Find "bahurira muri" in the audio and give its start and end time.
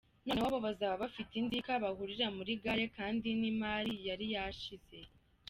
1.83-2.51